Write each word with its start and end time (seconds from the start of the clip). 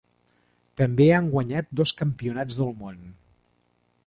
També 0.81 1.07
ha 1.09 1.19
guanyat 1.35 1.69
dos 1.81 1.93
Campionats 2.01 2.61
del 2.63 2.77
món. 2.83 2.99